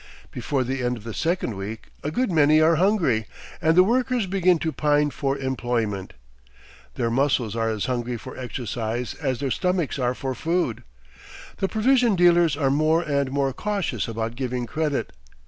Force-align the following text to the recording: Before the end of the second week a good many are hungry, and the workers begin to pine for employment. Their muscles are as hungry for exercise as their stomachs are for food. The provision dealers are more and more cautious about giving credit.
Before 0.31 0.63
the 0.63 0.81
end 0.81 0.97
of 0.97 1.03
the 1.03 1.13
second 1.13 1.55
week 1.55 1.89
a 2.03 2.09
good 2.09 2.31
many 2.31 2.59
are 2.59 2.77
hungry, 2.77 3.27
and 3.61 3.75
the 3.77 3.83
workers 3.83 4.25
begin 4.25 4.57
to 4.57 4.71
pine 4.71 5.11
for 5.11 5.37
employment. 5.37 6.13
Their 6.95 7.11
muscles 7.11 7.55
are 7.55 7.69
as 7.69 7.85
hungry 7.85 8.17
for 8.17 8.35
exercise 8.35 9.13
as 9.13 9.39
their 9.39 9.51
stomachs 9.51 9.99
are 9.99 10.15
for 10.15 10.33
food. 10.33 10.83
The 11.57 11.67
provision 11.67 12.15
dealers 12.15 12.57
are 12.57 12.71
more 12.71 13.03
and 13.03 13.29
more 13.31 13.53
cautious 13.53 14.07
about 14.07 14.33
giving 14.35 14.65
credit. 14.65 15.13